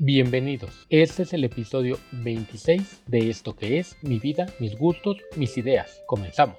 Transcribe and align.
Bienvenidos, 0.00 0.86
este 0.90 1.24
es 1.24 1.32
el 1.32 1.42
episodio 1.42 1.98
26 2.12 3.02
de 3.08 3.30
esto 3.30 3.56
que 3.56 3.80
es 3.80 3.96
mi 4.00 4.20
vida, 4.20 4.46
mis 4.60 4.78
gustos, 4.78 5.16
mis 5.34 5.58
ideas. 5.58 6.04
Comenzamos. 6.06 6.56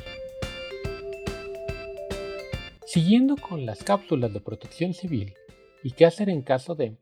Siguiendo 2.86 3.38
con 3.38 3.66
las 3.66 3.82
cápsulas 3.82 4.34
de 4.34 4.42
protección 4.42 4.94
civil 4.94 5.36
y 5.84 5.92
qué 5.92 6.06
hacer 6.06 6.30
en 6.30 6.42
caso 6.42 6.76
de, 6.76 6.98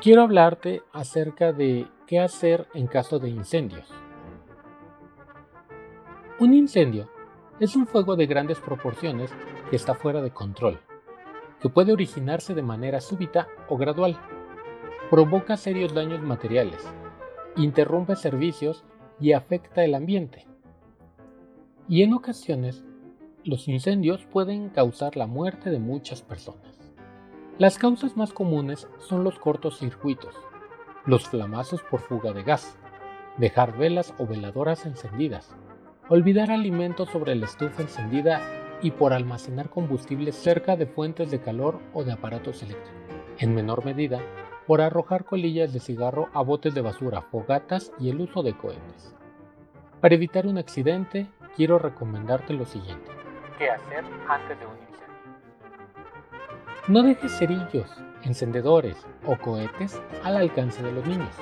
quiero 0.00 0.22
hablarte 0.22 0.82
acerca 0.92 1.52
de 1.52 1.88
qué 2.06 2.20
hacer 2.20 2.68
en 2.74 2.86
caso 2.86 3.18
de 3.18 3.30
incendios. 3.30 3.88
Un 6.38 6.54
incendio 6.54 7.10
es 7.58 7.74
un 7.74 7.88
fuego 7.88 8.14
de 8.14 8.26
grandes 8.26 8.60
proporciones 8.60 9.32
que 9.70 9.74
está 9.74 9.96
fuera 9.96 10.22
de 10.22 10.30
control, 10.30 10.78
que 11.60 11.68
puede 11.68 11.92
originarse 11.92 12.54
de 12.54 12.62
manera 12.62 13.00
súbita 13.00 13.48
o 13.68 13.76
gradual. 13.76 14.16
Provoca 15.10 15.58
serios 15.58 15.92
daños 15.92 16.22
materiales, 16.22 16.80
interrumpe 17.56 18.16
servicios 18.16 18.84
y 19.20 19.32
afecta 19.32 19.84
el 19.84 19.94
ambiente. 19.94 20.46
Y 21.88 22.02
en 22.02 22.14
ocasiones, 22.14 22.84
los 23.44 23.68
incendios 23.68 24.24
pueden 24.24 24.70
causar 24.70 25.16
la 25.16 25.26
muerte 25.26 25.68
de 25.68 25.78
muchas 25.78 26.22
personas. 26.22 26.78
Las 27.58 27.76
causas 27.78 28.16
más 28.16 28.32
comunes 28.32 28.88
son 28.98 29.24
los 29.24 29.38
cortos 29.38 29.78
circuitos, 29.78 30.34
los 31.04 31.28
flamazos 31.28 31.82
por 31.82 32.00
fuga 32.00 32.32
de 32.32 32.42
gas, 32.42 32.78
dejar 33.36 33.76
velas 33.76 34.14
o 34.18 34.26
veladoras 34.26 34.86
encendidas, 34.86 35.54
olvidar 36.08 36.50
alimentos 36.50 37.10
sobre 37.10 37.34
la 37.34 37.44
estufa 37.44 37.82
encendida 37.82 38.40
y 38.80 38.90
por 38.90 39.12
almacenar 39.12 39.68
combustible 39.68 40.32
cerca 40.32 40.76
de 40.76 40.86
fuentes 40.86 41.30
de 41.30 41.40
calor 41.40 41.78
o 41.92 42.04
de 42.04 42.12
aparatos 42.12 42.62
eléctricos. 42.62 43.04
En 43.38 43.54
menor 43.54 43.84
medida, 43.84 44.20
por 44.66 44.80
arrojar 44.80 45.24
colillas 45.24 45.72
de 45.72 45.80
cigarro 45.80 46.28
a 46.32 46.42
botes 46.42 46.74
de 46.74 46.80
basura, 46.80 47.22
fogatas 47.22 47.92
y 47.98 48.10
el 48.10 48.20
uso 48.20 48.42
de 48.42 48.56
cohetes. 48.56 49.14
Para 50.00 50.14
evitar 50.14 50.46
un 50.46 50.58
accidente, 50.58 51.26
quiero 51.56 51.78
recomendarte 51.78 52.52
lo 52.54 52.64
siguiente. 52.64 53.10
¿Qué 53.58 53.70
hacer 53.70 54.04
antes 54.28 54.58
de 54.58 54.66
un 54.66 54.72
incendio? 54.72 54.94
No 56.88 57.02
dejes 57.02 57.38
cerillos, 57.38 57.90
encendedores 58.22 59.06
o 59.26 59.36
cohetes 59.36 60.00
al 60.22 60.36
alcance 60.36 60.82
de 60.82 60.92
los 60.92 61.06
niños. 61.06 61.34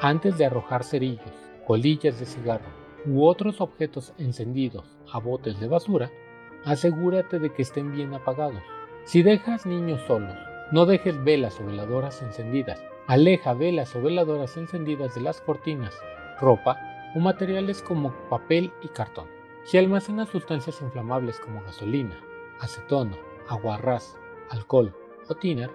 Antes 0.00 0.38
de 0.38 0.46
arrojar 0.46 0.84
cerillos, 0.84 1.32
colillas 1.66 2.18
de 2.18 2.26
cigarro 2.26 2.78
u 3.06 3.24
otros 3.24 3.60
objetos 3.60 4.12
encendidos 4.18 4.98
a 5.12 5.18
botes 5.18 5.60
de 5.60 5.68
basura, 5.68 6.10
asegúrate 6.64 7.38
de 7.38 7.52
que 7.52 7.62
estén 7.62 7.92
bien 7.92 8.14
apagados. 8.14 8.62
Si 9.04 9.22
dejas 9.22 9.66
niños 9.66 10.00
solos, 10.06 10.36
no 10.70 10.84
dejes 10.84 11.22
velas 11.24 11.58
o 11.60 11.66
veladoras 11.66 12.22
encendidas. 12.22 12.82
Aleja 13.06 13.54
velas 13.54 13.96
o 13.96 14.02
veladoras 14.02 14.56
encendidas 14.56 15.14
de 15.14 15.22
las 15.22 15.40
cortinas, 15.40 15.94
ropa 16.40 16.78
o 17.14 17.20
materiales 17.20 17.82
como 17.82 18.12
papel 18.28 18.70
y 18.82 18.88
cartón. 18.88 19.26
Si 19.64 19.78
almacenas 19.78 20.28
sustancias 20.28 20.80
inflamables 20.82 21.40
como 21.40 21.62
gasolina, 21.62 22.18
acetona, 22.60 23.16
aguarrás, 23.48 24.16
alcohol 24.50 24.94
o 25.28 25.34
tiner, 25.34 25.70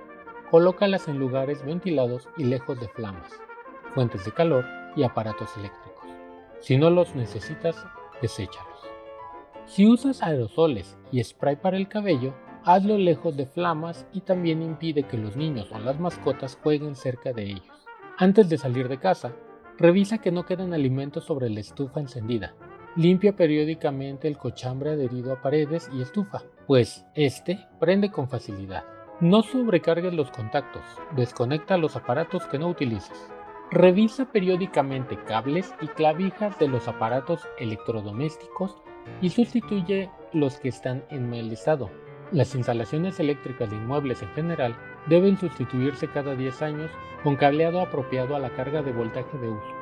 colócalas 0.52 1.08
en 1.08 1.18
lugares 1.18 1.66
ventilados 1.66 2.30
y 2.38 2.44
lejos 2.44 2.80
de 2.80 2.88
flamas, 2.88 3.32
fuentes 3.94 4.26
de 4.26 4.32
calor 4.32 4.66
y 4.96 5.04
aparatos 5.04 5.58
eléctricos. 5.58 6.08
Si 6.60 6.78
no 6.78 6.90
los 6.90 7.16
necesitas, 7.16 7.86
deséchalos. 8.22 8.68
Si 9.66 9.88
usas 9.88 10.22
aerosoles 10.22 10.98
y 11.12 11.24
spray 11.24 11.56
para 11.56 11.78
el 11.78 11.88
cabello, 11.88 12.34
hazlo 12.66 12.98
lejos 12.98 13.36
de 13.36 13.46
flamas 13.46 14.06
y 14.14 14.22
también 14.22 14.62
impide 14.62 15.04
que 15.04 15.18
los 15.18 15.36
niños 15.36 15.72
o 15.72 15.80
las 15.80 16.00
mascotas 16.00 16.58
jueguen 16.62 16.96
cerca 16.96 17.34
de 17.34 17.44
ellos. 17.44 17.68
Antes 18.18 18.50
de 18.50 18.58
salir 18.58 18.88
de 18.88 19.00
casa, 19.00 19.34
revisa 19.78 20.20
que 20.20 20.32
no 20.32 20.46
queden 20.46 20.74
alimentos 20.74 21.26
sobre 21.26 21.50
la 21.50 21.60
estufa 21.60 22.00
encendida. 22.00 22.54
Limpia 22.96 23.36
periódicamente 23.36 24.28
el 24.28 24.38
cochambre 24.38 24.92
adherido 24.92 25.34
a 25.34 25.42
paredes 25.42 25.90
y 25.94 26.02
estufa, 26.02 26.44
pues 26.68 27.06
este 27.16 27.68
prende 27.80 28.12
con 28.12 28.30
facilidad. 28.30 28.84
No 29.20 29.42
sobrecargues 29.42 30.14
los 30.14 30.30
contactos, 30.32 30.84
desconecta 31.16 31.78
los 31.78 31.96
aparatos 31.96 32.46
que 32.46 32.60
no 32.60 32.68
utilices. 32.68 33.18
Revisa 33.72 34.26
periódicamente 34.26 35.18
cables 35.26 35.74
y 35.82 35.88
clavijas 35.88 36.60
de 36.60 36.68
los 36.68 36.88
aparatos 36.88 37.42
electrodomésticos 37.58 38.78
y 39.22 39.30
sustituye 39.30 40.12
los 40.32 40.60
que 40.60 40.70
están 40.70 41.04
en 41.10 41.30
mal 41.30 41.52
estado. 41.52 41.90
Las 42.32 42.56
instalaciones 42.56 43.20
eléctricas 43.20 43.70
de 43.70 43.76
inmuebles 43.76 44.22
en 44.24 44.30
general 44.30 44.76
deben 45.08 45.38
sustituirse 45.38 46.08
cada 46.08 46.36
10 46.36 46.62
años 46.62 46.92
con 47.24 47.36
cableado 47.36 47.82
apropiado 47.82 48.36
a 48.36 48.40
la 48.40 48.50
carga 48.52 48.82
de 48.82 48.92
voltaje 48.92 49.38
de 49.38 49.50
uso. 49.50 49.74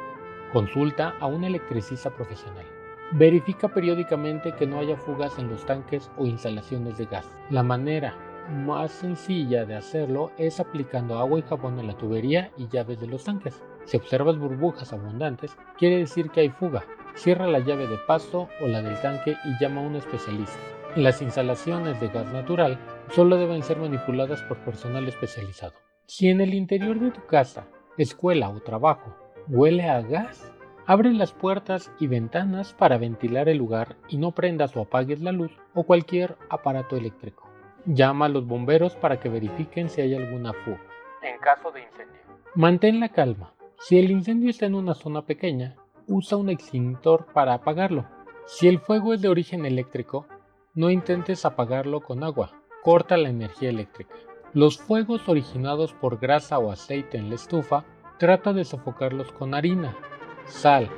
Consulta 0.52 1.16
a 1.20 1.28
un 1.28 1.44
electricista 1.44 2.10
profesional. 2.10 2.66
Verifica 3.14 3.68
periódicamente 3.70 4.54
que 4.54 4.68
no 4.68 4.80
haya 4.80 4.98
fugas 4.98 5.38
en 5.38 5.50
los 5.50 5.66
tanques 5.66 6.12
o 6.18 6.26
instalaciones 6.26 6.98
de 6.98 7.06
gas. 7.06 7.30
La 7.50 7.64
manera 7.64 8.16
más 8.50 8.92
sencilla 8.92 9.66
de 9.66 9.76
hacerlo 9.76 10.32
es 10.38 10.60
aplicando 10.60 11.20
agua 11.20 11.40
y 11.40 11.44
jabón 11.44 11.80
en 11.80 11.88
la 11.88 11.98
tubería 11.98 12.52
y 12.58 12.68
llaves 12.68 13.00
de 13.00 13.08
los 13.08 13.24
tanques. 13.24 13.62
Si 13.86 13.98
observas 13.98 14.38
burbujas 14.38 14.94
abundantes, 14.94 15.56
quiere 15.78 15.98
decir 15.98 16.30
que 16.30 16.42
hay 16.42 16.50
fuga. 16.50 16.84
Cierra 17.16 17.48
la 17.48 17.60
llave 17.60 17.88
de 17.88 17.98
paso 18.08 18.50
o 18.62 18.68
la 18.68 18.82
del 18.82 19.00
tanque 19.02 19.36
y 19.46 19.64
llama 19.64 19.82
a 19.82 19.86
un 19.86 19.96
especialista. 19.96 20.60
Las 20.96 21.22
instalaciones 21.22 22.02
de 22.02 22.10
gas 22.10 22.26
natural 22.34 22.78
solo 23.12 23.38
deben 23.38 23.64
ser 23.64 23.78
manipuladas 23.78 24.42
por 24.42 24.58
personal 24.58 25.08
especializado. 25.08 25.74
Si 26.06 26.28
en 26.28 26.42
el 26.42 26.54
interior 26.54 27.00
de 27.00 27.12
tu 27.12 27.26
casa, 27.26 27.66
escuela 27.98 28.50
o 28.50 28.60
trabajo 28.60 29.16
huele 29.48 29.90
a 29.90 30.02
gas, 30.02 30.52
abre 30.86 31.14
las 31.14 31.32
puertas 31.32 31.94
y 31.98 32.08
ventanas 32.08 32.74
para 32.74 32.98
ventilar 32.98 33.48
el 33.48 33.58
lugar 33.58 33.96
y 34.10 34.18
no 34.18 34.34
prendas 34.34 34.76
o 34.76 34.82
apagues 34.82 35.22
la 35.22 35.32
luz 35.32 35.58
o 35.74 35.84
cualquier 35.84 36.36
aparato 36.50 36.98
eléctrico. 36.98 37.50
Llama 37.86 38.26
a 38.26 38.30
los 38.30 38.46
bomberos 38.46 38.98
para 38.98 39.18
que 39.18 39.30
verifiquen 39.30 39.90
si 39.90 40.02
hay 40.02 40.14
alguna 40.14 40.52
fuga. 40.52 40.82
En 41.24 41.40
caso 41.40 41.72
de 41.72 41.84
incendio. 41.84 42.20
Mantén 42.56 43.00
la 43.00 43.08
calma. 43.10 43.54
Si 43.80 43.98
el 43.98 44.12
incendio 44.12 44.50
está 44.50 44.66
en 44.66 44.76
una 44.76 44.94
zona 44.94 45.22
pequeña, 45.22 45.78
usa 46.08 46.38
un 46.38 46.50
extintor 46.50 47.28
para 47.34 47.54
apagarlo. 47.54 48.06
Si 48.46 48.68
el 48.68 48.80
fuego 48.80 49.14
es 49.14 49.22
de 49.22 49.30
origen 49.30 49.66
eléctrico, 49.66 50.28
no 50.74 50.90
intentes 50.90 51.46
apagarlo 51.46 52.02
con 52.02 52.24
agua, 52.24 52.52
corta 52.82 53.18
la 53.18 53.30
energía 53.30 53.70
eléctrica. 53.70 54.16
Los 54.54 54.78
fuegos 54.78 55.28
originados 55.28 55.94
por 55.94 56.20
grasa 56.20 56.60
o 56.60 56.72
aceite 56.72 57.18
en 57.18 57.30
la 57.30 57.36
estufa, 57.36 57.86
trata 58.18 58.54
de 58.54 58.64
sofocarlos 58.64 59.32
con 59.32 59.54
harina, 59.54 59.98
sal, 60.46 60.90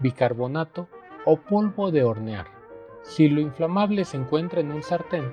bicarbonato 0.00 0.88
o 1.24 1.36
polvo 1.36 1.90
de 1.90 2.04
hornear. 2.04 2.46
Si 3.02 3.28
lo 3.28 3.40
inflamable 3.40 4.04
se 4.04 4.16
encuentra 4.16 4.60
en 4.60 4.70
un 4.70 4.82
sartén, 4.82 5.32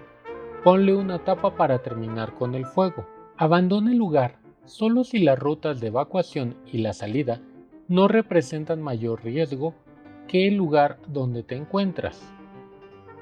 ponle 0.63 0.95
una 0.95 1.19
tapa 1.19 1.55
para 1.55 1.79
terminar 1.79 2.35
con 2.35 2.55
el 2.55 2.65
fuego. 2.65 3.05
Abandona 3.38 3.91
el 3.91 3.97
lugar 3.97 4.39
solo 4.65 5.03
si 5.03 5.19
las 5.19 5.39
rutas 5.39 5.79
de 5.79 5.88
evacuación 5.88 6.55
y 6.65 6.79
la 6.79 6.93
salida 6.93 7.41
no 7.88 8.07
representan 8.07 8.81
mayor 8.81 9.23
riesgo 9.23 9.73
que 10.27 10.47
el 10.47 10.55
lugar 10.55 10.99
donde 11.07 11.43
te 11.43 11.55
encuentras. 11.55 12.33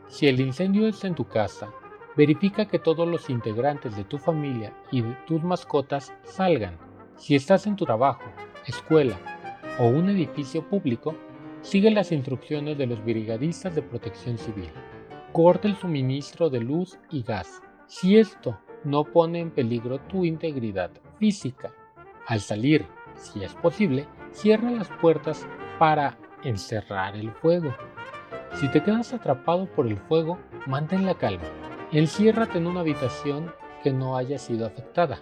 Si 0.08 0.28
el 0.28 0.40
incendio 0.40 0.88
es 0.88 1.04
en 1.04 1.16
tu 1.16 1.26
casa, 1.26 1.70
verifica 2.16 2.66
que 2.66 2.80
todos 2.80 3.08
los 3.08 3.30
integrantes 3.30 3.96
de 3.96 4.04
tu 4.04 4.18
familia 4.18 4.74
y 4.92 5.02
de 5.02 5.16
tus 5.28 5.44
mascotas 5.44 6.14
salgan. 6.24 6.78
Si 7.16 7.36
estás 7.36 7.68
en 7.68 7.76
tu 7.76 7.86
trabajo, 7.86 8.24
escuela 8.66 9.18
o 9.80 9.88
un 9.88 10.10
edificio 10.10 10.68
público, 10.68 11.16
sigue 11.62 11.92
las 11.92 12.12
instrucciones 12.12 12.78
de 12.78 12.88
los 12.88 13.04
brigadistas 13.04 13.76
de 13.76 13.82
protección 13.82 14.38
civil. 14.38 14.70
Corta 15.34 15.68
el 15.68 15.76
suministro 15.76 16.50
de 16.50 16.62
luz 16.62 16.98
y 17.12 17.22
gas. 17.22 17.62
Si 17.86 18.18
esto 18.18 18.58
no 18.84 19.04
pone 19.04 19.40
en 19.40 19.52
peligro 19.52 20.00
tu 20.00 20.24
integridad 20.26 20.92
física. 21.20 21.74
Al 22.28 22.40
salir, 22.40 22.86
si 23.16 23.44
es 23.44 23.54
posible, 23.56 24.08
cierra 24.32 24.72
las 24.72 24.90
puertas 25.02 25.48
para 25.80 26.18
encerrar 26.44 27.16
el 27.16 27.32
fuego. 27.32 27.76
Si 28.60 28.68
te 28.70 28.82
quedas 28.82 29.14
atrapado 29.14 29.68
por 29.68 29.86
el 29.86 29.98
fuego, 29.98 30.40
mantén 30.66 31.06
la 31.06 31.14
calma. 31.14 31.44
Enciérrate 31.92 32.58
en 32.58 32.66
una 32.66 32.80
habitación 32.80 33.54
que 33.84 33.92
no 33.92 34.18
haya 34.18 34.40
sido 34.40 34.66
afectada. 34.66 35.20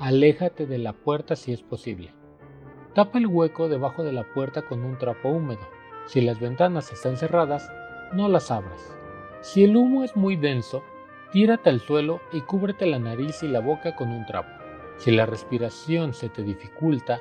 Aléjate 0.00 0.64
de 0.64 0.78
la 0.78 0.94
puerta 0.94 1.36
si 1.36 1.52
es 1.52 1.60
posible. 1.60 2.14
Tapa 2.94 3.18
el 3.18 3.26
hueco 3.26 3.68
debajo 3.68 4.02
de 4.02 4.12
la 4.12 4.24
puerta 4.32 4.62
con 4.62 4.82
un 4.82 4.96
trapo 4.96 5.28
húmedo. 5.28 5.60
Si 6.06 6.22
las 6.22 6.40
ventanas 6.40 6.90
están 6.90 7.18
cerradas, 7.18 7.70
no 8.14 8.28
las 8.30 8.50
abras. 8.50 8.96
Si 9.42 9.62
el 9.62 9.76
humo 9.76 10.02
es 10.02 10.16
muy 10.16 10.36
denso, 10.36 10.82
tírate 11.32 11.68
al 11.68 11.80
suelo 11.80 12.22
y 12.32 12.40
cúbrete 12.40 12.86
la 12.86 12.98
nariz 12.98 13.42
y 13.42 13.48
la 13.48 13.60
boca 13.60 13.94
con 13.94 14.08
un 14.08 14.24
trapo. 14.24 14.48
Si 14.96 15.10
la 15.10 15.26
respiración 15.26 16.14
se 16.14 16.30
te 16.30 16.42
dificulta, 16.42 17.20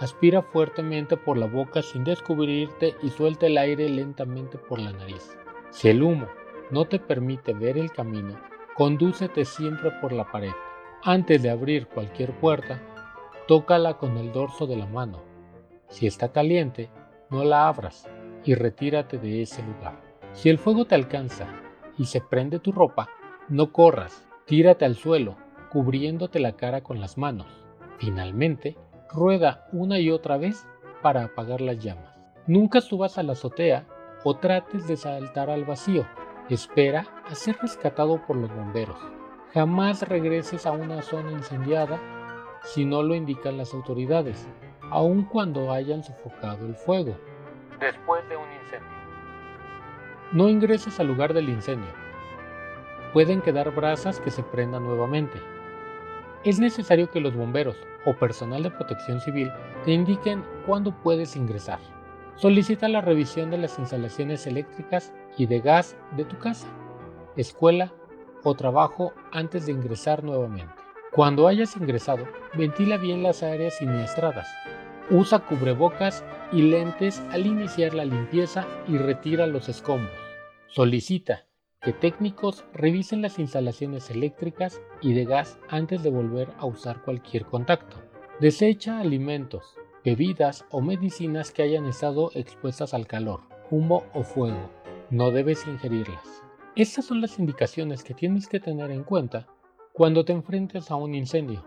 aspira 0.00 0.42
fuertemente 0.42 1.16
por 1.16 1.38
la 1.38 1.46
boca 1.46 1.82
sin 1.82 2.04
descubrirte 2.04 2.94
y 3.02 3.10
suelta 3.10 3.46
el 3.46 3.58
aire 3.58 3.88
lentamente 3.88 4.58
por 4.58 4.78
la 4.78 4.92
nariz. 4.92 5.36
Si 5.70 5.88
el 5.88 6.02
humo 6.02 6.26
no 6.70 6.84
te 6.86 6.98
permite 6.98 7.54
ver 7.54 7.78
el 7.78 7.92
camino, 7.92 8.38
condúcete 8.74 9.44
siempre 9.44 9.90
por 10.00 10.12
la 10.12 10.30
pared. 10.30 10.52
Antes 11.02 11.42
de 11.42 11.50
abrir 11.50 11.86
cualquier 11.86 12.32
puerta, 12.38 12.80
tócala 13.46 13.96
con 13.98 14.16
el 14.16 14.32
dorso 14.32 14.66
de 14.66 14.76
la 14.76 14.86
mano. 14.86 15.22
Si 15.88 16.06
está 16.06 16.32
caliente, 16.32 16.90
no 17.30 17.44
la 17.44 17.68
abras 17.68 18.08
y 18.44 18.54
retírate 18.54 19.18
de 19.18 19.42
ese 19.42 19.62
lugar. 19.62 20.00
Si 20.32 20.48
el 20.48 20.58
fuego 20.58 20.84
te 20.84 20.94
alcanza 20.94 21.46
y 21.96 22.06
se 22.06 22.20
prende 22.20 22.58
tu 22.58 22.72
ropa, 22.72 23.08
no 23.48 23.72
corras, 23.72 24.26
tírate 24.44 24.84
al 24.84 24.96
suelo, 24.96 25.36
cubriéndote 25.70 26.40
la 26.40 26.52
cara 26.52 26.82
con 26.82 27.00
las 27.00 27.16
manos. 27.16 27.46
Finalmente, 27.98 28.76
rueda 29.16 29.66
una 29.72 29.98
y 29.98 30.10
otra 30.10 30.36
vez 30.36 30.68
para 31.02 31.24
apagar 31.24 31.60
las 31.60 31.78
llamas. 31.82 32.14
Nunca 32.46 32.80
subas 32.80 33.18
a 33.18 33.22
la 33.22 33.32
azotea 33.32 33.86
o 34.22 34.36
trates 34.36 34.86
de 34.86 34.96
saltar 34.96 35.50
al 35.50 35.64
vacío. 35.64 36.06
Espera 36.48 37.06
a 37.28 37.34
ser 37.34 37.56
rescatado 37.60 38.24
por 38.26 38.36
los 38.36 38.54
bomberos. 38.54 38.98
Jamás 39.52 40.06
regreses 40.08 40.66
a 40.66 40.72
una 40.72 41.02
zona 41.02 41.32
incendiada 41.32 41.98
si 42.62 42.84
no 42.84 43.02
lo 43.02 43.14
indican 43.14 43.56
las 43.56 43.72
autoridades, 43.72 44.48
aun 44.90 45.24
cuando 45.24 45.72
hayan 45.72 46.02
sofocado 46.02 46.66
el 46.66 46.74
fuego. 46.74 47.16
Después 47.80 48.28
de 48.28 48.36
un 48.36 48.52
incendio. 48.62 48.96
No 50.32 50.48
ingreses 50.48 51.00
al 51.00 51.06
lugar 51.06 51.32
del 51.32 51.48
incendio. 51.48 51.90
Pueden 53.12 53.40
quedar 53.40 53.74
brasas 53.74 54.20
que 54.20 54.30
se 54.30 54.42
prendan 54.42 54.84
nuevamente. 54.84 55.40
Es 56.44 56.58
necesario 56.58 57.10
que 57.10 57.20
los 57.20 57.34
bomberos 57.34 57.76
o 58.04 58.14
personal 58.14 58.62
de 58.62 58.70
protección 58.70 59.20
civil 59.20 59.52
te 59.84 59.92
indiquen 59.92 60.44
cuándo 60.66 60.92
puedes 61.02 61.36
ingresar. 61.36 61.78
Solicita 62.36 62.88
la 62.88 63.00
revisión 63.00 63.50
de 63.50 63.58
las 63.58 63.78
instalaciones 63.78 64.46
eléctricas 64.46 65.12
y 65.38 65.46
de 65.46 65.60
gas 65.60 65.96
de 66.16 66.24
tu 66.24 66.38
casa, 66.38 66.68
escuela 67.36 67.92
o 68.44 68.54
trabajo 68.54 69.12
antes 69.32 69.66
de 69.66 69.72
ingresar 69.72 70.22
nuevamente. 70.22 70.72
Cuando 71.12 71.48
hayas 71.48 71.76
ingresado, 71.76 72.28
ventila 72.54 72.98
bien 72.98 73.22
las 73.22 73.42
áreas 73.42 73.78
siniestradas. 73.78 74.46
Usa 75.10 75.38
cubrebocas 75.38 76.22
y 76.52 76.62
lentes 76.62 77.22
al 77.30 77.46
iniciar 77.46 77.94
la 77.94 78.04
limpieza 78.04 78.66
y 78.86 78.98
retira 78.98 79.46
los 79.46 79.68
escombros. 79.68 80.14
Solicita 80.66 81.45
que 81.86 81.92
técnicos 81.92 82.64
revisen 82.72 83.22
las 83.22 83.38
instalaciones 83.38 84.10
eléctricas 84.10 84.82
y 85.00 85.12
de 85.12 85.24
gas 85.24 85.60
antes 85.68 86.02
de 86.02 86.10
volver 86.10 86.48
a 86.58 86.66
usar 86.66 87.00
cualquier 87.02 87.44
contacto. 87.44 87.98
Desecha 88.40 88.98
alimentos, 88.98 89.76
bebidas 90.04 90.64
o 90.72 90.80
medicinas 90.80 91.52
que 91.52 91.62
hayan 91.62 91.86
estado 91.86 92.32
expuestas 92.34 92.92
al 92.92 93.06
calor, 93.06 93.42
humo 93.70 94.02
o 94.14 94.24
fuego. 94.24 94.68
No 95.10 95.30
debes 95.30 95.64
ingerirlas. 95.68 96.42
Estas 96.74 97.04
son 97.04 97.20
las 97.20 97.38
indicaciones 97.38 98.02
que 98.02 98.14
tienes 98.14 98.48
que 98.48 98.58
tener 98.58 98.90
en 98.90 99.04
cuenta 99.04 99.46
cuando 99.92 100.24
te 100.24 100.32
enfrentes 100.32 100.90
a 100.90 100.96
un 100.96 101.14
incendio. 101.14 101.64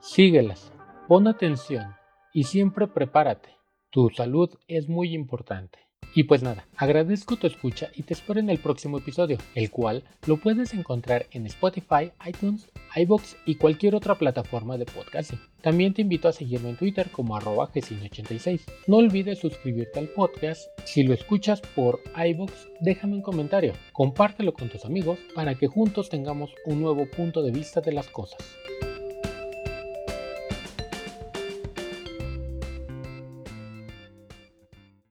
Síguelas, 0.00 0.72
pon 1.08 1.28
atención 1.28 1.94
y 2.32 2.44
siempre 2.44 2.86
prepárate. 2.86 3.50
Tu 3.90 4.08
salud 4.08 4.48
es 4.66 4.88
muy 4.88 5.14
importante. 5.14 5.87
Y 6.18 6.24
pues 6.24 6.42
nada, 6.42 6.66
agradezco 6.76 7.36
tu 7.36 7.46
escucha 7.46 7.90
y 7.94 8.02
te 8.02 8.12
espero 8.12 8.40
en 8.40 8.50
el 8.50 8.58
próximo 8.58 8.98
episodio, 8.98 9.38
el 9.54 9.70
cual 9.70 10.02
lo 10.26 10.38
puedes 10.38 10.74
encontrar 10.74 11.26
en 11.30 11.46
Spotify, 11.46 12.10
iTunes, 12.26 12.68
iBox 12.96 13.36
y 13.46 13.54
cualquier 13.54 13.94
otra 13.94 14.16
plataforma 14.16 14.76
de 14.78 14.86
podcasting. 14.86 15.38
También 15.60 15.94
te 15.94 16.02
invito 16.02 16.26
a 16.26 16.32
seguirme 16.32 16.70
en 16.70 16.76
Twitter 16.76 17.10
como 17.12 17.36
arroba 17.36 17.70
86 17.72 18.66
No 18.88 18.96
olvides 18.96 19.38
suscribirte 19.38 20.00
al 20.00 20.08
podcast. 20.08 20.62
Si 20.84 21.04
lo 21.04 21.14
escuchas 21.14 21.60
por 21.60 22.00
iBox, 22.16 22.52
déjame 22.80 23.14
un 23.14 23.22
comentario, 23.22 23.74
compártelo 23.92 24.54
con 24.54 24.68
tus 24.68 24.84
amigos 24.84 25.20
para 25.36 25.54
que 25.54 25.68
juntos 25.68 26.08
tengamos 26.08 26.50
un 26.66 26.80
nuevo 26.82 27.06
punto 27.08 27.42
de 27.42 27.52
vista 27.52 27.80
de 27.80 27.92
las 27.92 28.08
cosas. 28.08 28.38